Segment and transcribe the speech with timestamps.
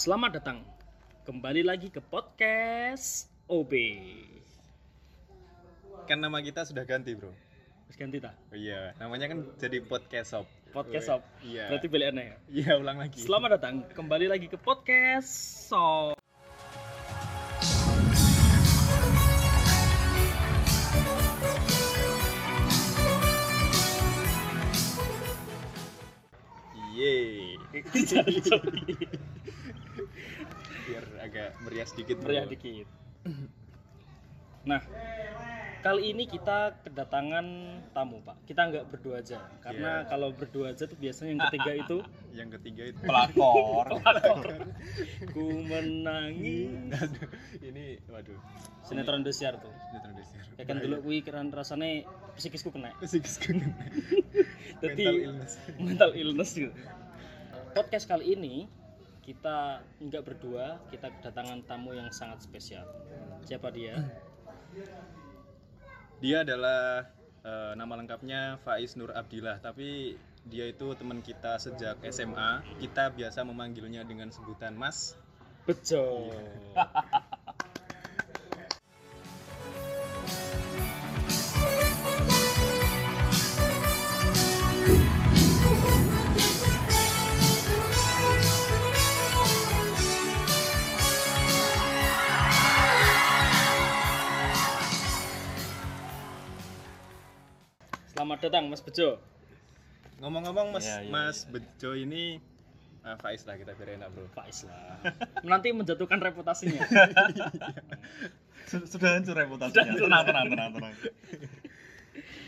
[0.00, 0.64] Selamat datang
[1.28, 3.68] kembali lagi ke podcast OB.
[6.08, 7.28] Kan nama kita sudah ganti, Bro.
[7.84, 8.32] Terus ganti tak?
[8.48, 10.48] Oh, iya, namanya kan jadi podcast shop.
[10.72, 11.20] Podcast Sob.
[11.44, 11.68] Iya.
[11.68, 12.36] Berarti balik aneh ya.
[12.48, 13.20] Iya, ulang lagi.
[13.20, 16.16] Selamat datang kembali lagi ke podcast Sob.
[26.96, 27.60] Yeay.
[30.86, 32.16] Biar agak meriah sedikit.
[32.20, 32.86] Meriah dikit.
[34.60, 34.80] Nah,
[35.80, 37.46] kali ini kita kedatangan
[37.90, 38.44] tamu, Pak.
[38.44, 40.08] Kita nggak berdua aja, karena Iya.
[40.08, 41.96] kalau berdua aja tuh biasanya yang ketiga itu
[42.38, 43.86] Yang ketiga itu pelakor
[45.34, 46.70] ku menangis.
[47.02, 47.28] Aduh,
[47.64, 48.36] ini waduh.
[48.84, 49.72] Sinetron Indosiar tuh.
[49.88, 50.44] Sinetron Indosiar.
[50.54, 52.04] Ya kan dulu kuwi keren rasanya
[52.36, 52.92] psikisku kena.
[53.00, 53.66] Psikisku kena.
[54.80, 55.52] Jadi Mental illness.
[55.80, 56.72] mental illness gitu.
[57.72, 58.68] Podcast kali ini
[59.30, 62.82] kita nggak berdua, kita kedatangan tamu yang sangat spesial.
[63.46, 63.94] Siapa dia?
[66.18, 67.06] Dia adalah
[67.46, 70.18] eh, nama lengkapnya Faiz Nur Abdillah, tapi
[70.50, 72.66] dia itu teman kita sejak SMA.
[72.82, 75.14] Kita biasa memanggilnya dengan sebutan Mas.
[75.62, 76.34] Bejo.
[98.40, 99.20] Selamat datang Mas Bejo.
[100.16, 102.40] Ngomong-ngomong Mas Iya, iya, Mas Bejo ini
[103.04, 104.32] ah, Faiz lah kita biar enak, Bro.
[104.32, 104.96] Faiz lah.
[105.44, 106.80] Nanti menjatuhkan reputasinya.
[108.88, 110.92] sudah hancur reputasinya tenang tenang tenang tenang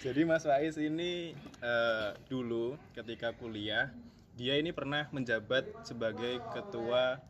[0.00, 3.92] Jadi Mas Faiz ini eh, dulu ketika kuliah
[4.40, 7.20] dia ini pernah menjabat sebagai ketua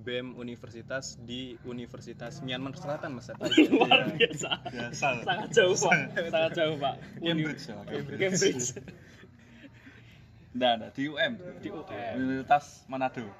[0.00, 3.28] BEM universitas di Universitas Myanmar Selatan Mas.
[3.72, 4.50] Luar biasa.
[4.64, 5.92] biasa Sangat jauh Pak.
[6.32, 6.94] Sangat jauh Pak.
[7.20, 8.66] Cambridge ya Cambridge.
[10.50, 12.14] Nggak, nggak, di UM Di UM.
[12.18, 13.22] Universitas Manado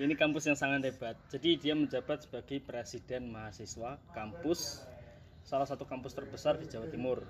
[0.00, 1.20] Ini kampus yang sangat hebat.
[1.28, 4.80] Jadi dia menjabat sebagai presiden mahasiswa kampus
[5.44, 7.20] salah satu kampus terbesar di Jawa Timur.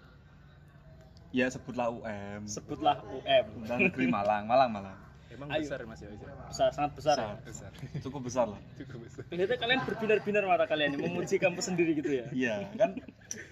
[1.31, 3.47] ya sebutlah UM Sebutlah UM.
[3.67, 5.63] dan negeri Malang Malang Malang Emang Ayo.
[5.63, 6.11] besar Mas ya?
[6.45, 7.17] Besar, sangat besar.
[7.17, 7.35] ya.
[7.41, 7.71] Besar.
[8.01, 9.23] cukup besar lah Cukup besar.
[9.25, 12.27] Kelihatan kalian berbinar-binar mata kalian ini, memuji kampus sendiri gitu ya.
[12.31, 12.99] iya kan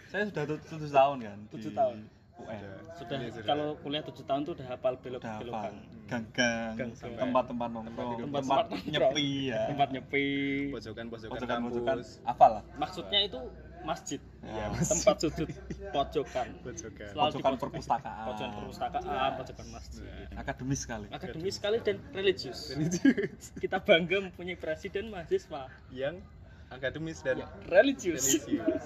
[0.09, 1.99] saya sudah tu- tujuh tahun kan di Tujuh tahun.
[2.39, 3.45] UM Sudah Ini sudah.
[3.45, 5.75] kalau kuliah 7 tahun tuh udah hafal udah belok-belokan.
[5.75, 10.27] hafal gang-gang tempat-tempat nongkrong Tempat- tempat tempat nyepi ya Tempat nyepi.
[10.71, 12.11] Pojokan-pojokan pojokan-pojokan kampus.
[12.23, 13.39] hafal lah Maksudnya itu
[13.83, 14.21] masjid.
[14.41, 15.49] Ya, Tempat sudut
[15.91, 16.49] pojokan.
[16.61, 17.09] Pojokan.
[17.09, 18.25] Selalu Pojokan pojok- perpustakaan.
[18.27, 20.05] Pojokan perpustakaan, pojokan masjid.
[20.33, 22.73] akademis sekali Akademis sekali dan religius.
[23.63, 26.23] Kita bangga mempunyai presiden mahasiswa Yang
[26.69, 28.41] akademis dan religius.
[28.41, 28.85] religius.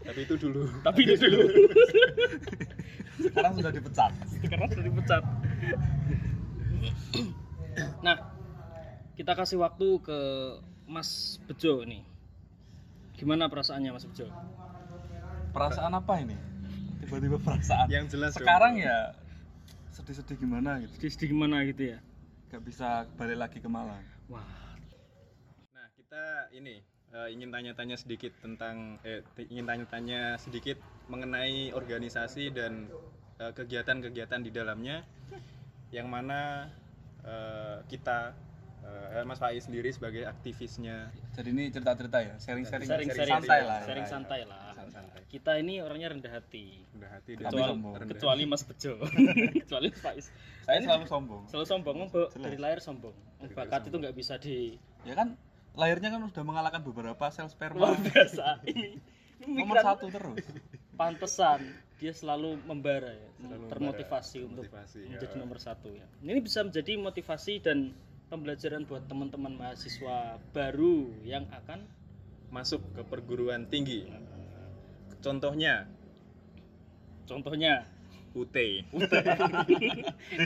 [0.06, 0.64] Tapi itu dulu.
[0.80, 1.44] Tapi itu dulu
[3.20, 5.22] sekarang sudah dipecat karena sudah dipecat.
[8.00, 8.16] Nah,
[9.12, 10.18] kita kasih waktu ke
[10.86, 11.10] Mas
[11.44, 12.00] Bejo nih.
[13.20, 14.26] Gimana perasaannya Mas Bejo?
[15.50, 16.38] perasaan apa ini
[17.02, 18.46] tiba-tiba perasaan Yang jelas dong.
[18.46, 19.10] sekarang ya
[19.90, 21.98] sedih-sedih gimana gitu Sedih gimana gitu ya?
[22.48, 22.88] gak bisa
[23.18, 23.98] balik lagi ke Malang
[24.30, 24.46] Wah,
[25.74, 26.78] Nah, kita ini
[27.10, 30.78] eh, ingin tanya-tanya sedikit tentang eh t- ingin tanya-tanya sedikit
[31.10, 32.86] mengenai organisasi dan
[33.36, 35.02] eh, kegiatan-kegiatan di dalamnya
[35.90, 36.70] yang mana
[37.20, 38.38] eh, kita
[38.84, 44.06] eh, Mas Faiz sendiri sebagai aktivisnya jadi ini cerita-cerita ya sharing-sharing sharing-sharing santai lah sharing
[44.06, 44.10] ya.
[44.10, 44.62] santai lah.
[44.90, 46.82] santai Kita ini orangnya rendah hati.
[46.90, 47.92] rendah hati Kecuali, sombong.
[47.94, 48.10] rendah.
[48.10, 48.98] kecuali Mas Bejo.
[49.62, 50.26] kecuali Mas Faiz.
[50.66, 51.96] saya selalu sombong Selalu sombong.
[52.34, 53.14] Dari lahir sombong.
[53.38, 54.74] Dari Bakat itu nggak bisa di
[55.06, 55.38] ya kan
[55.78, 58.58] lahirnya kan sudah mengalahkan beberapa sel luar sperma biasa.
[58.66, 58.98] Ini,
[59.46, 60.42] nomor satu terus
[60.98, 61.60] pantesan
[62.00, 65.40] dia selalu membara ya, Selalu termotivasi membara, untuk motivasi, menjadi ya.
[65.40, 66.06] nomor satu ya.
[66.24, 67.78] Ini bisa menjadi motivasi dan
[68.30, 71.82] pembelajaran buat teman-teman mahasiswa baru yang akan
[72.54, 74.06] masuk ke perguruan tinggi.
[75.20, 75.90] Contohnya
[77.26, 77.84] contohnya
[78.30, 78.54] UT.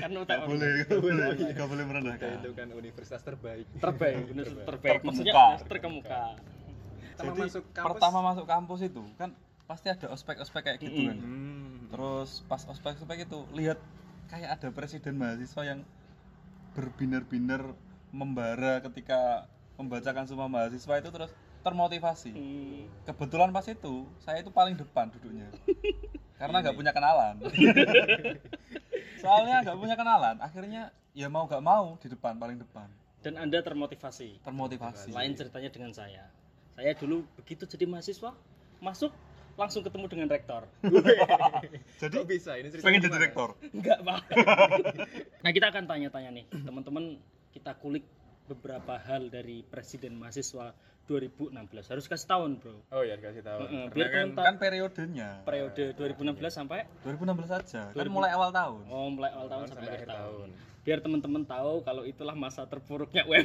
[0.01, 3.69] kan UTM boleh gak boleh gak boleh UT merendahkan itu kan universitas terbaik.
[3.77, 5.69] terbaik, bener terbaik, maksudnya Terkemuka.
[5.69, 6.23] terkemuka.
[7.15, 7.89] Pertama Jadi masuk kampus.
[7.93, 9.31] pertama masuk kampus itu kan
[9.65, 11.09] pasti ada ospek-ospek kayak gitu Mm-mm.
[11.13, 11.19] kan.
[11.21, 11.77] Hmm.
[11.93, 13.79] Terus pas ospek-ospek itu lihat
[14.33, 15.81] kayak ada presiden mahasiswa yang
[16.75, 17.73] berbinar-binar
[18.11, 21.31] membara ketika membacakan semua mahasiswa itu terus
[21.65, 22.33] termotivasi.
[22.35, 22.85] Hmm.
[23.09, 25.49] Kebetulan pas itu saya itu paling depan duduknya.
[26.39, 26.81] Karena nggak Ini.
[26.83, 27.35] punya kenalan.
[29.23, 32.91] Soalnya nggak punya kenalan, akhirnya ya mau nggak mau di depan paling depan.
[33.25, 34.45] Dan Anda termotivasi.
[34.45, 35.15] Termotivasi.
[35.17, 36.29] Lain ceritanya dengan saya.
[36.77, 38.37] Saya dulu begitu jadi mahasiswa,
[38.85, 39.15] masuk
[39.55, 40.63] langsung ketemu dengan rektor.
[42.03, 43.49] Jadi Kok bisa ini cerita pengen jadi direktor.
[43.71, 44.21] Enggak, Pak.
[45.47, 47.19] nah, kita akan tanya-tanya nih, teman-teman
[47.55, 48.05] kita kulik
[48.45, 50.75] beberapa hal dari presiden mahasiswa
[51.05, 51.93] 2016.
[51.93, 52.81] Harus kasih tahun, Bro.
[52.93, 53.61] Oh iya dikasih tahu.
[53.69, 55.31] Heeh, Karena biar kan Kan periodenya.
[55.45, 57.83] Periode 2016 sampai 2016 saja.
[57.93, 58.17] Kan 2000.
[58.17, 58.81] mulai awal tahun.
[58.89, 60.49] oh mulai awal tahun tahun sampai sampai akhir akhir tahun.
[60.49, 60.49] tahun.
[60.85, 63.45] Biar teman-teman tahu kalau itulah masa terpuruknya UM.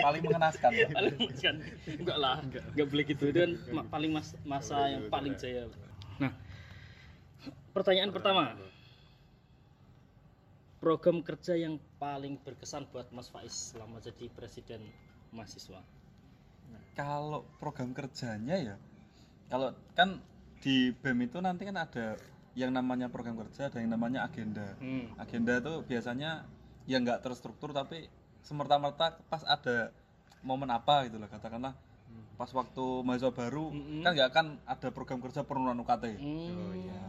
[0.00, 0.70] Paling mengenaskan.
[0.72, 0.86] ya.
[0.90, 1.56] paling kan
[1.86, 5.44] enggak lah enggak boleh gitu itu kan ma- paling mas- masa yang paling enggak.
[5.44, 5.62] jaya
[6.16, 6.32] nah
[7.70, 8.54] pertanyaan pertama
[10.78, 14.84] program kerja yang paling berkesan buat Mas Faiz selama jadi presiden
[15.32, 15.80] mahasiswa
[16.94, 18.76] Kalau program kerjanya ya,
[19.48, 20.22] kalau kan
[20.60, 22.14] di BEM itu nanti kan ada
[22.54, 24.78] yang namanya program kerja, ada yang namanya agenda.
[24.78, 25.18] hmm.
[25.18, 26.46] Agenda itu biasanya
[26.86, 28.06] ya nggak terstruktur tapi
[28.44, 29.90] semerta-merta pas ada
[30.44, 31.72] momen apa gitu lah katakanlah
[32.34, 34.02] pas waktu mahasiswa baru Mm-mm.
[34.02, 36.18] kan nggak akan ada program kerja penurunan UKT.
[36.18, 36.50] Hmm.
[36.50, 37.02] Oh iya.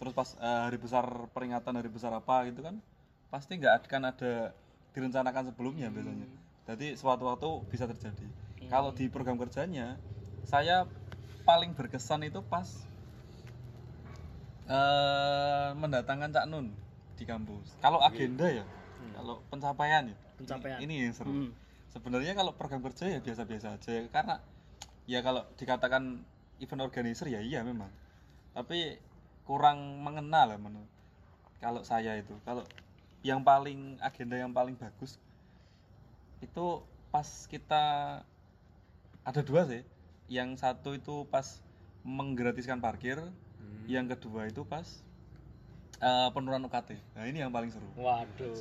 [0.00, 1.04] Terus pas eh, hari besar
[1.36, 2.80] peringatan hari besar apa gitu kan
[3.28, 4.32] pasti nggak akan ada
[4.96, 6.26] direncanakan sebelumnya biasanya.
[6.64, 8.24] Jadi suatu waktu bisa terjadi.
[8.72, 10.00] Kalau di program kerjanya
[10.48, 10.88] saya
[11.44, 12.64] paling berkesan itu pas
[14.64, 16.72] eh, mendatangkan Cak Nun
[17.20, 17.76] di kampus.
[17.84, 18.64] Kalau agenda ya,
[19.12, 20.78] kalau pencapaian ya, Pencapaian.
[20.82, 21.30] ini, ini yang seru.
[21.30, 21.50] Hmm.
[21.90, 24.42] Sebenarnya kalau program kerja ya biasa-biasa aja karena
[25.06, 26.26] ya kalau dikatakan
[26.58, 27.90] event organizer ya iya memang.
[28.50, 28.98] Tapi
[29.44, 30.90] kurang mengenal lah menurut
[31.62, 32.34] kalau saya itu.
[32.42, 32.66] Kalau
[33.22, 35.16] yang paling agenda yang paling bagus
[36.42, 37.84] itu pas kita
[39.24, 39.82] ada dua sih.
[40.26, 41.60] Yang satu itu pas
[42.04, 43.84] menggratiskan parkir, Hmm.
[43.88, 44.84] yang kedua itu pas
[46.02, 47.00] eh, penurunan UKT.
[47.16, 47.86] Nah, ini yang paling seru.
[47.96, 48.52] waduh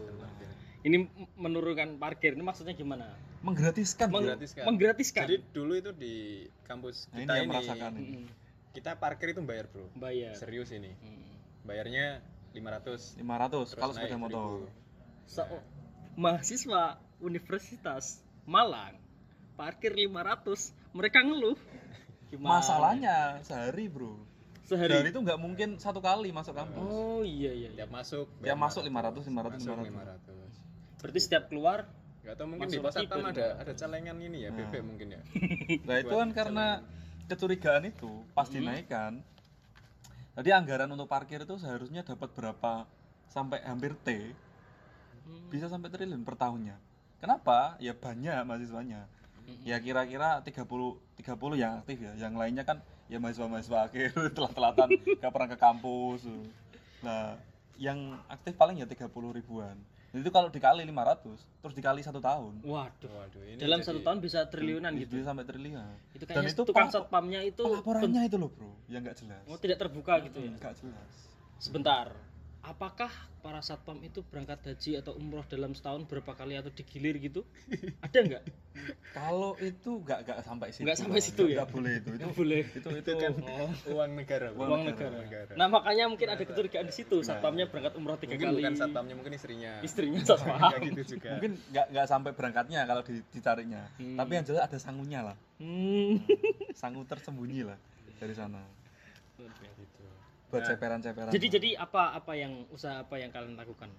[0.83, 3.07] ini menurunkan parkir ini maksudnya gimana
[3.44, 4.07] Menggratiskan.
[4.07, 4.24] Meng-.
[4.24, 4.63] Menggratiskan.
[4.63, 6.15] menggratiskan Jadi dulu itu di
[6.63, 8.24] kampus Nah, ini kita yang ini, merasakan ini.
[8.71, 9.83] Kita parkir itu bayar bro.
[9.95, 10.95] bayar Serius ini.
[10.95, 11.27] Mm.
[11.68, 12.06] Bayarnya
[12.56, 14.63] 500 500 terus kalau sepeda motor.
[15.27, 15.27] 1000.
[15.27, 15.50] Se-
[16.15, 16.83] mahasiswa
[17.19, 18.95] Universitas Malang
[19.56, 21.59] parkir 500 mereka ngeluh
[22.31, 22.63] Gimana?
[22.63, 24.18] Masalahnya sehari, Bro.
[24.65, 26.80] sehari Sehari itu nggak mungkin satu kali masuk kampus.
[26.81, 27.85] oh iya iya, iya.
[27.85, 29.91] Tiap masuk Tiap masuk 500, 500, Masuk 500.
[29.91, 30.62] 500.
[31.04, 31.86] Berarti setiap keluar
[32.24, 34.64] Gak tau mungkin di satpam ada ada celengan ini ya, Nah.
[34.64, 35.22] bebek mungkin ya.
[35.88, 36.80] Nah, itu kan karena
[37.28, 38.64] kecurigaan itu pas Hmm.
[38.64, 39.20] dinaikkan.
[40.40, 42.88] Jadi anggaran untuk parkir itu seharusnya dapat berapa
[43.28, 44.32] sampai hampir T,
[45.28, 45.52] Hmm.
[45.52, 46.80] bisa sampai triliun per tahunnya.
[47.20, 47.76] Kenapa?
[47.84, 49.04] Ya banyak mahasiswanya.
[49.44, 49.60] Hmm.
[49.68, 52.16] Ya kira-kira 30 30 yang aktif ya.
[52.16, 52.80] Yang lainnya kan
[53.12, 54.88] ya mahasiswa-mahasiswa akhir telat-telatan
[55.19, 56.24] gak pernah ke kampus.
[57.04, 57.36] Nah,
[57.76, 59.76] yang aktif paling ya 30 ribuan.
[60.14, 61.26] Jadi itu kalau dikali 500,
[61.58, 65.26] terus dikali satu tahun, waduh Waduh, ini dalam jadi- satu tahun bisa triliunan gitu bisa
[65.26, 65.82] sampai triliun.
[66.14, 69.42] itu Dan kayaknya itu tukang satpamnya itu Pelaporannya itu loh bro, yang nggak jelas.
[69.44, 71.12] oh, tidak terbuka gitu ya Nggak jelas.
[71.58, 72.14] sebentar
[72.64, 73.12] apakah
[73.44, 77.44] para satpam itu berangkat haji atau umroh dalam setahun berapa kali atau digilir gitu
[78.00, 78.44] ada nggak
[79.12, 80.82] Kalau itu nggak nggak sampai situ.
[80.88, 81.62] Nggak sampai situ ya?
[81.62, 82.10] Nggak boleh itu.
[82.10, 84.48] Itu Nggak boleh itu itu itu kan oh uang negara.
[84.50, 84.66] Bro.
[84.66, 85.18] uang negara.
[85.20, 85.52] negara.
[85.54, 88.58] Nah makanya mungkin ada kecurigaan di situ satpamnya berangkat umroh tiga mungkin kali.
[88.64, 89.72] bukan satpamnya, mungkin istrinya.
[89.84, 90.58] Istrinya satpam.
[90.58, 91.30] Enggak gitu juga.
[91.38, 93.82] mungkin nggak nggak sampai berangkatnya kalau di- dicarinya.
[94.00, 94.18] Hmm.
[94.18, 96.18] Tapi yang jelas ada sangunya lah, Hmm.
[96.74, 97.78] sangu tersembunyi lah
[98.18, 98.64] dari sana.
[99.38, 100.08] gitu.
[100.54, 101.31] Buat Nah, ceperan-ceperan.
[101.33, 103.90] Jadi jadi apa apa yang usaha apa yang kalian lakukan?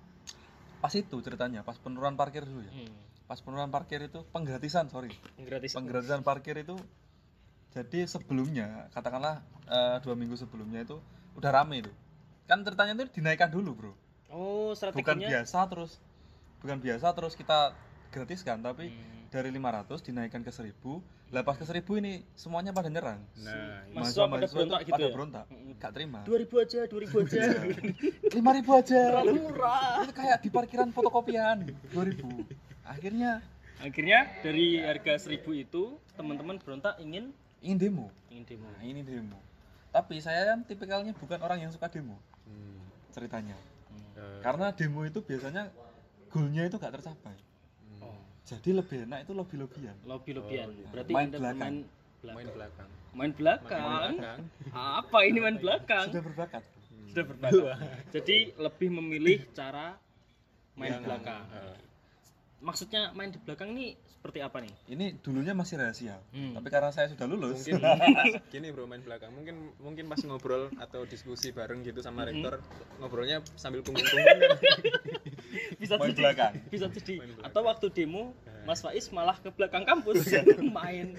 [0.84, 2.68] pas itu ceritanya, pas penurunan parkir dulu ya.
[2.68, 2.92] Hmm.
[3.25, 5.08] Pas penurunan parkir itu penggratisan, sorry.
[5.40, 5.73] Gratis.
[5.73, 6.76] Penggratisan parkir itu
[7.73, 11.00] jadi sebelumnya katakanlah eh, dua minggu sebelumnya itu
[11.34, 11.92] udah rame itu.
[12.44, 13.92] Kan ceritanya itu dinaikkan dulu bro.
[14.28, 15.40] Oh bukan strateginya.
[15.40, 15.92] biasa terus
[16.61, 17.73] bukan biasa terus kita
[18.12, 19.23] gratiskan tapi Hmm.
[19.34, 20.70] Dari 500 dinaikkan ke 1000
[21.28, 24.94] lah pas ke 1000 ini semuanya pada nyerang Nah, ini Mahasiswa pada berontak itu gitu
[24.94, 25.10] pada ya?
[25.10, 25.44] berontak
[25.76, 27.42] gak terima Dua ribu aja, dua ribu aja.
[28.30, 28.38] 5000
[28.72, 29.94] aja Terlalu murah.
[30.00, 31.56] itu kayak di parkiran fotokopian
[31.90, 32.22] 2000
[32.86, 33.42] akhirnya
[33.76, 38.70] Akhirnya dari harga seribu itu teman-teman berontak ingin ingin demo ingin demo.
[38.70, 39.38] nah ini demo
[39.90, 42.14] tapi saya kan tipikalnya bukan orang yang suka demo
[42.44, 42.78] Hmm.
[43.10, 43.58] ceritanya
[44.14, 44.40] Hmm.
[44.40, 45.74] Karena demo itu biasanya
[46.28, 47.34] goalnya itu gak tercapai.
[48.44, 50.86] Jadi lebih enak itu lobby lobbyan lobby lobbyan Oh, iya.
[50.92, 51.58] berarti Main anda belakang.
[51.64, 51.76] main
[52.20, 52.54] belakang.
[52.54, 52.88] belakang.
[53.14, 53.80] Main belakang?
[53.80, 54.38] Main belakang.
[54.72, 56.04] Apa ini main belakang?
[56.08, 56.62] Sudah berbakat.
[57.06, 57.72] Sudah berbeda
[58.10, 59.96] jadi lebih memilih cara
[60.74, 61.42] main Yang- belakang.
[61.48, 61.76] Eh,
[62.60, 64.72] maksudnya main di belakang ini seperti apa nih?
[64.88, 66.52] Ini dulunya masih rahasia Hmm.
[66.54, 67.60] tapi karena saya sudah lulus.
[67.60, 67.76] Mungkin
[68.52, 69.30] gini bro main belakang.
[69.30, 72.28] Mungkin mungkin pas ngobrol atau diskusi bareng gitu sama Mhm.
[72.30, 72.54] rektor
[72.98, 74.40] ngobrolnya sambil punggung-punggung
[75.76, 76.52] bisa Main jadi belakang.
[76.68, 78.32] bisa jadi atau waktu demo
[78.64, 80.25] Mas Faiz malah ke belakang kampus.
[80.80, 81.12] Main.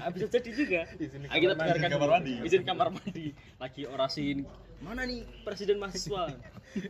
[0.00, 0.80] Ah, bisa jadi juga.
[0.96, 2.34] Izin di Ah, kita kamar mandi, dengarkan kamar mandi.
[2.40, 3.26] izin kamar mandi.
[3.60, 4.24] Lagi orasi
[4.80, 6.32] mana nih presiden mahasiswa?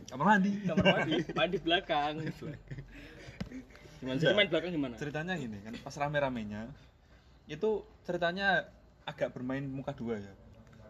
[0.07, 0.51] Kamar mandi.
[0.63, 1.13] Kamar mandi.
[1.27, 2.13] Main di belakang.
[3.97, 4.15] Gimana?
[4.15, 4.95] Jadi main belakang gimana?
[4.95, 6.69] Ceritanya gini kan pas rame-ramenya
[7.47, 8.67] itu ceritanya
[9.03, 10.33] agak bermain muka dua ya.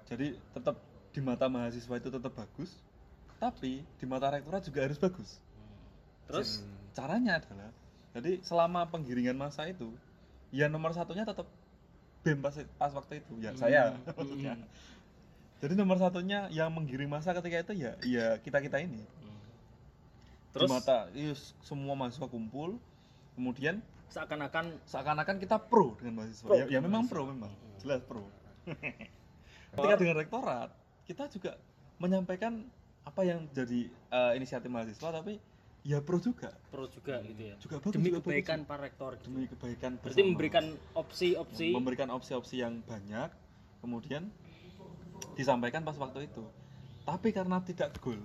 [0.05, 0.77] Jadi tetap
[1.09, 2.69] di mata mahasiswa itu tetap bagus
[3.37, 5.41] tapi di mata rektorat juga harus bagus
[6.27, 6.67] terus Hmm.
[6.93, 7.71] caranya adalah
[8.13, 9.93] jadi selama penggiringan masa itu
[10.51, 11.45] ya nomor satunya tetap
[12.23, 14.53] bem pas, pas waktu itu ya saya Hmm, maksudnya.
[14.59, 14.67] hmm,
[15.63, 19.39] jadi nomor satunya yang menggiring masa ketika itu ya ya kita kita ini hmm.
[20.51, 21.07] terus mata
[21.63, 22.75] semua mahasiswa kumpul
[23.37, 26.47] kemudian seakan-akan seakan-akan kita pro dengan mahasiswa.
[26.47, 27.11] Pro Ya, ya memang mahasiswa.
[27.11, 27.51] pro memang,
[27.83, 28.23] jelas pro.
[29.75, 30.69] Ketika dengan rektorat,
[31.05, 31.59] kita juga
[31.99, 32.65] menyampaikan
[33.03, 35.37] apa yang jadi eh, inisiatif mahasiswa, tapi
[35.87, 37.95] ya pro juga, pro juga gitu ya juga bagus.
[37.95, 38.27] demi juga bagus.
[38.27, 39.31] kebaikan para rektor gitu.
[39.31, 39.91] demi kebaikan.
[39.95, 40.27] berarti bersama.
[40.35, 43.31] memberikan opsi-opsi memberikan opsi-opsi yang banyak,
[43.79, 44.27] kemudian
[45.39, 46.43] disampaikan pas waktu itu.
[47.07, 48.19] Tapi karena tidak goal,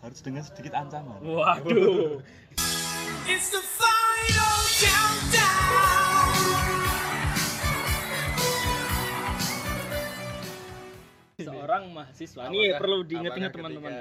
[0.00, 1.20] harus dengan sedikit ancaman.
[1.20, 2.24] waduh
[3.28, 5.60] It's the final countdown.
[11.42, 13.92] seorang mahasiswa ini perlu diingat-ingat teman-teman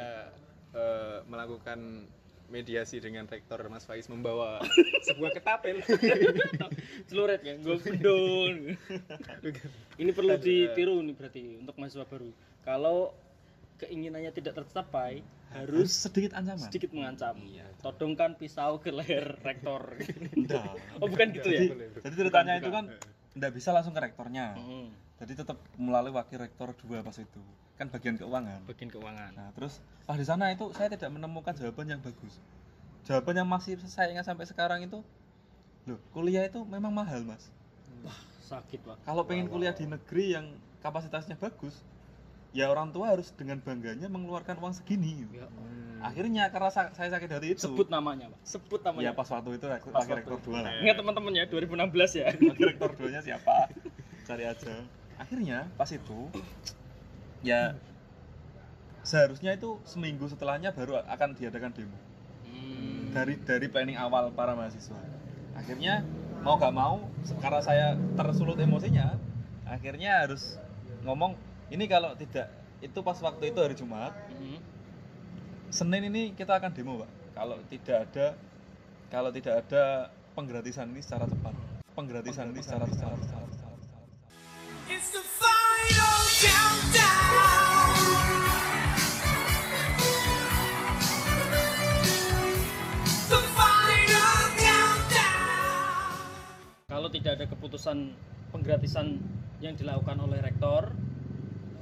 [0.77, 2.08] eh, melakukan
[2.51, 4.60] mediasi dengan rektor Mas Faiz membawa
[5.08, 5.79] sebuah ketapel.
[7.08, 8.75] Celuret ya gue bedon
[9.96, 12.29] ini perlu ditiru nih berarti untuk mahasiswa baru.
[12.62, 13.15] Kalau
[13.81, 16.63] keinginannya tidak tercapai Harus harus sedikit ancaman.
[16.63, 17.36] sedikit mengancam.
[17.43, 17.67] Iya.
[17.84, 20.00] todongkan pisau ke leher rektor.
[21.03, 21.67] Oh bukan gitu ya?
[21.67, 22.86] Jadi, jadi ceritanya itu kan
[23.36, 24.55] enggak bisa langsung ke rektornya.
[24.55, 27.41] Hmm, Jadi tetap melalui wakil rektor dua pas itu.
[27.82, 28.62] Kan bagian keuangan.
[28.70, 32.38] bagian keuangan Nah, terus pas di sana itu saya tidak menemukan jawaban yang bagus.
[33.02, 35.02] Jawaban yang masih saya ingat sampai sekarang itu,
[35.90, 37.50] loh, kuliah itu memang mahal, Mas.
[38.46, 40.46] sakit pak Kalau pengen kuliah di negeri yang
[40.80, 41.82] kapasitasnya bagus,
[42.52, 45.26] ya orang tua harus dengan bangganya mengeluarkan uang segini.
[45.32, 45.50] ya,
[46.02, 49.50] Akhirnya karena sa- saya sakit hati itu, sebut namanya pak sebut ya namanya pas waktu
[49.56, 50.46] itu Pas wakil waktu rektor itu.
[50.50, 50.74] dua lah.
[50.82, 53.56] ingat teman-teman ya 2016 ya Wakil rektor duanya siapa?
[54.22, 54.76] Cari aja.
[55.18, 56.20] Akhirnya pas itu,
[57.42, 57.76] ya
[59.02, 61.98] seharusnya itu seminggu setelahnya baru akan diadakan demo.
[62.46, 63.10] Hmm.
[63.16, 64.98] dari dari planning awal para mahasiswa
[65.58, 66.06] akhirnya
[66.46, 67.06] mau gak mau
[67.40, 69.18] karena saya tersulut emosinya
[69.66, 70.60] akhirnya harus
[71.06, 71.38] ngomong
[71.72, 74.58] ini kalau tidak itu pas waktu itu hari Jumat Hmm.
[75.72, 78.36] Senin ini kita akan demo pak kalau tidak ada
[79.08, 81.56] kalau tidak ada penggratisan ini secara cepat
[81.96, 82.86] penggratisan ini secara.
[84.90, 85.24] It's the
[85.88, 88.12] final countdown.
[93.32, 96.12] The final countdown.
[96.86, 97.98] kalau tidak ada keputusan
[98.52, 99.08] penggratisan
[99.64, 100.92] yang dilakukan oleh rektor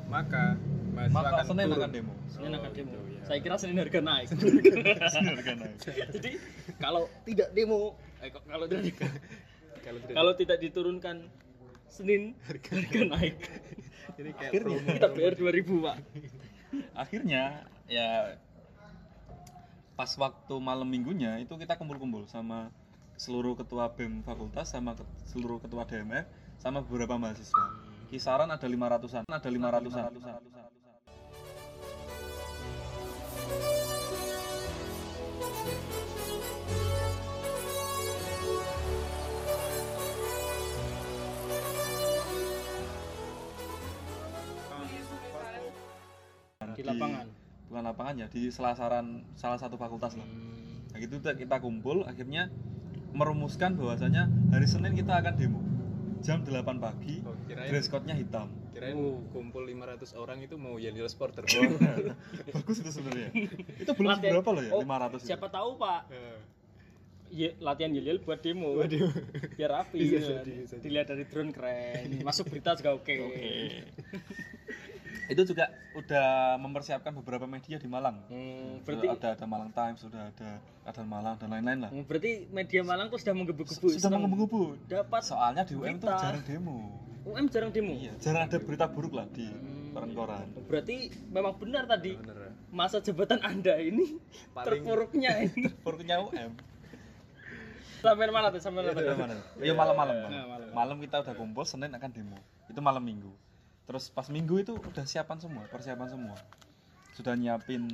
[0.06, 0.54] maka
[0.94, 1.80] mahasiswa maka akan Senin turun.
[1.80, 2.92] akan demo Senin Oh, akan demo.
[2.92, 3.22] gitu, ya.
[3.26, 4.28] Saya kira Senin harga naik.
[5.34, 5.76] Harga naik.
[6.14, 6.32] Jadi
[6.78, 8.84] kalau tidak demo, eh, kalau tidak
[9.86, 11.16] kalau tidak kalau tidak diturunkan
[11.90, 13.36] Senin harga, naik.
[14.18, 15.98] Jadi kayak akhirnya kita bayar dua ribu pak.
[16.94, 18.38] akhirnya ya
[19.98, 22.72] pas waktu malam minggunya itu kita kumpul-kumpul sama
[23.20, 24.96] seluruh ketua BEM fakultas sama
[25.28, 26.24] seluruh ketua DMR
[26.62, 27.66] sama beberapa mahasiswa.
[28.08, 30.42] Kisaran ada lima ratusan ada lima ratusan 500-an.
[47.80, 50.84] Bukan lapangan ya di selasaran salah satu fakultas lah Hmm.
[50.92, 52.52] nah gitu kita kumpul akhirnya
[53.12, 55.64] merumuskan bahwasanya hari Senin kita akan demo
[56.20, 59.24] jam 8 pagi Oh, kirain dress code-nya hitam kirain Oh.
[59.32, 61.48] kumpul 500 orang itu mau jadi sporter
[62.52, 63.32] bagus itu sebenarnya
[63.80, 65.28] itu belum Latihan- seberapa loh ya Oh, 500 itu.
[65.32, 66.02] Siapa tahu pak,
[67.30, 68.74] Ye, latihan yel buat demo.
[69.54, 70.02] Biar rapi.
[70.02, 70.66] Bisa jadi.
[70.82, 72.26] Dilihat dari drone keren.
[72.26, 73.14] Masuk berita juga oke.
[75.30, 80.00] Itu juga udah mempersiapkan beberapa media di Malang Hmm, berarti berarti ada ada Malang Times
[80.00, 80.50] sudah ada
[80.84, 84.62] ada Malang dan lain-lain lah Hmm, berarti media Malang tuh sudah menggebu-gebu sudah seneng menggebu
[84.86, 86.78] dapat soalnya di UM tuh jarang demo
[87.24, 89.94] UM jarang demo iya jarang ada berita buruk lah di Hmm.
[89.94, 90.96] koran-koran berarti
[91.28, 94.18] memang benar tadi bener masa jabatan anda ini
[94.58, 96.52] Paling- terpuruknya ini buruknya UM
[98.00, 99.36] sampai mana tuh sampai mana Iya, mana?
[99.60, 100.16] Iya malam-malam.
[100.16, 100.68] Nah, malam.
[100.72, 102.40] Malam kita udah kumpul, Senin akan demo.
[102.72, 103.28] Itu malam Minggu.
[103.90, 106.38] Terus pas Minggu itu udah siapan semua, persiapan semua.
[107.18, 107.90] Sudah nyiapin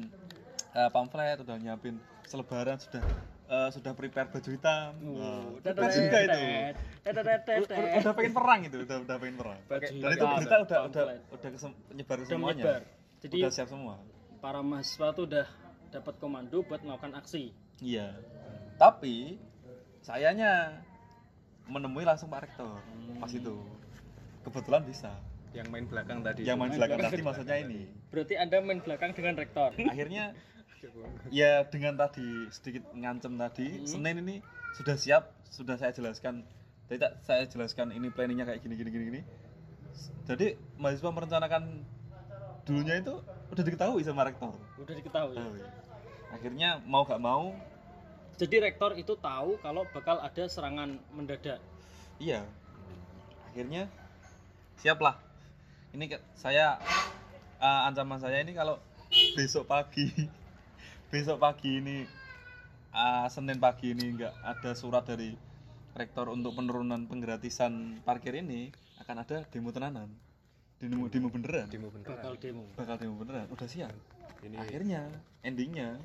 [0.76, 1.96] eh, pamflet, udah nyiapin
[2.28, 3.00] selebaran, sudah
[3.48, 4.92] eh, sudah prepare baju hitam.
[5.00, 6.40] Nah, prepare juga itu.
[8.04, 9.60] Udah, pengen perang itu, udah udah pengen perang.
[9.72, 12.64] Dan itu berita udah udah udah kesem- nyebar ke semuanya.
[13.24, 13.96] Jadi udah siap semua.
[14.44, 15.48] para mahasiswa tuh udah
[15.90, 17.50] dapat komando buat melakukan aksi.
[17.82, 18.14] Iya.
[18.78, 19.42] Tapi
[20.04, 20.84] sayanya
[21.66, 22.78] menemui langsung Pak Rektor
[23.18, 23.58] pas itu.
[24.46, 25.18] Kebetulan bisa.
[25.56, 27.88] Yang main belakang tadi Yang main belakang tadi maksudnya ini.
[28.12, 29.72] Berarti Anda main belakang dengan rektor.
[29.94, 30.36] Akhirnya
[31.34, 33.88] ya dengan tadi sedikit ngancem tadi, Hmm.
[33.88, 34.36] Senin ini
[34.76, 36.44] sudah siap, sudah saya jelaskan.
[36.86, 39.22] Tadi tak saya jelaskan ini planningnya kayak gini gini gini gini.
[40.28, 41.64] Jadi mahasiswa merencanakan
[42.68, 43.16] dulunya itu
[43.50, 44.54] udah diketahui sama rektor.
[44.78, 45.34] Udah diketahui.
[45.40, 45.70] Tahu ya.
[46.36, 47.56] Akhirnya mau gak mau,
[48.36, 51.64] Jadi rektor itu tahu kalau bakal ada serangan mendadak.
[52.20, 52.44] iya.
[53.50, 53.88] Akhirnya
[54.76, 55.16] siaplah.
[55.96, 56.76] Ini ke- saya
[57.58, 58.84] eh, ancaman saya ini kalau
[59.32, 60.12] besok pagi
[61.12, 62.04] besok pagi ini
[62.92, 65.32] eh, Senin pagi ini nggak ada surat dari
[65.96, 68.68] rektor untuk penurunan penggratisan parkir ini
[69.00, 70.12] akan ada demo tenanan.
[70.76, 71.72] Demo demo beneran.
[71.72, 72.20] Demo beneran.
[72.20, 72.64] Bakal demo.
[72.76, 73.48] bakal demo beneran.
[73.48, 73.96] Udah siap
[74.44, 75.08] ini akhirnya
[75.42, 75.96] endingnya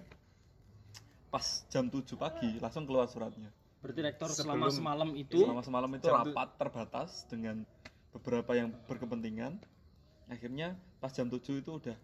[1.28, 3.50] pas jam 7 pagi langsung keluar suratnya.
[3.82, 7.66] Berarti rektor Sebelum- selama semalam itu selama semalam itu rapat terbatas dengan
[8.10, 9.58] beberapa yang berkepentingan
[10.30, 11.96] akhirnya pas jam 7 itu udah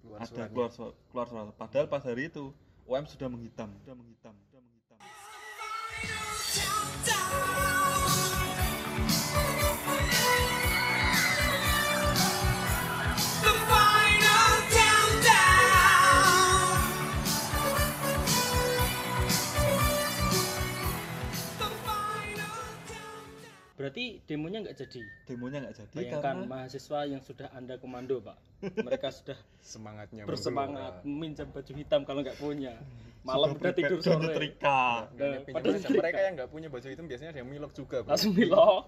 [0.00, 0.48] keluar ada suratnya.
[0.54, 2.54] keluar su- keluar surat padahal pas hari itu
[2.86, 3.70] UM sudah menghitam.
[3.82, 4.34] Sudah menghitam
[23.82, 25.02] berarti demonya nggak jadi.
[25.26, 28.38] demonya nggak jadi Bayangkan karena mahasiswa yang sudah Anda komando, Pak.
[28.78, 29.34] Mereka sudah
[29.74, 32.78] semangatnya bersemangat minjem baju hitam kalau nggak punya.
[33.26, 34.18] Malam sudah udah tidur sore.
[34.22, 34.82] nyetrika
[35.14, 35.78] Udah Pinjam pada aja.
[35.78, 35.98] setrika.
[35.98, 38.10] mereka yang nggak punya baju hitam biasanya ada yang milok juga bro.
[38.14, 38.82] langsung milok.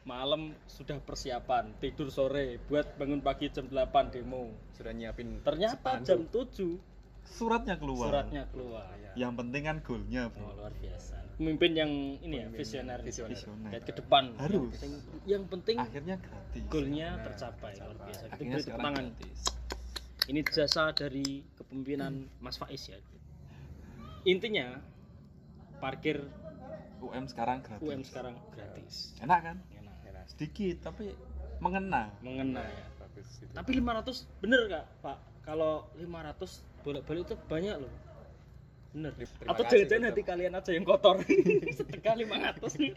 [0.00, 4.48] Malam sudah persiapan, tidur sore buat bangun pagi jam 8 demo.
[4.72, 6.08] sudah nyiapin Ternyata spanduk.
[6.08, 6.89] jam 7
[7.30, 8.90] suratnya keluar suratnya keluar.
[9.14, 11.14] yang penting kan goalnya Oh, bro luar biasa.
[11.40, 11.88] Pemimpin yang
[12.20, 13.00] ini ya, visioner.
[13.00, 13.32] visioner.
[13.32, 13.70] Visioner.
[13.72, 14.36] Lihat ke depan.
[14.36, 14.76] Harus.
[14.76, 14.92] Yang penting,
[15.24, 18.22] yang penting akhirnya gratis goalnya tercapai luar biasa.
[18.22, 19.04] Kita akhirnya beri tepuk sekarang tangan.
[19.08, 19.40] gratis
[20.28, 22.98] Ini jasa dari kepemimpinan Mas Faiz ya.
[24.22, 24.66] Intinya
[25.80, 26.20] parkir
[27.00, 29.16] UM sekarang gratis UM sekarang gratis.
[29.18, 29.96] enak kan Enak.
[30.04, 30.24] Enak.
[30.28, 31.16] sedikit tapi
[31.56, 32.84] mengena Mengena ya.
[33.00, 35.18] bagus itu Tapi 500 bener kak Pak?
[35.50, 37.90] Kalau 500 bolak-balik itu banyak loh.
[38.94, 39.10] Bener.
[39.18, 40.14] Terima Atau tetap.
[40.14, 41.18] hati kalian aja yang kotor.
[41.78, 42.94] Setengah 500 nih.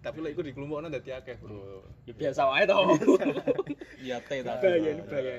[0.00, 2.86] tapi lo ikut di kelompok dadi akeh bro Ya biasa wae toh.
[4.06, 4.16] iya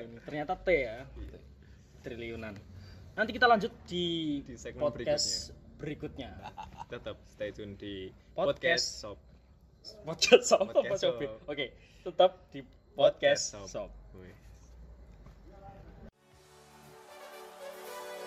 [0.04, 0.16] ini.
[0.22, 1.08] Ternyata T ya.
[2.04, 2.54] Triliunan.
[3.16, 6.30] Nanti kita lanjut di, Di segmen podcast berikutnya.
[6.92, 8.52] tetap stay tune di Podcast.
[8.52, 9.18] podcast shop
[10.06, 10.62] Podcast Shop.
[10.70, 11.16] Podcast Shop.
[11.18, 11.50] Shop.
[11.50, 11.66] Oke,
[12.04, 12.60] tetap di
[12.94, 13.90] podcast Podcast Shop.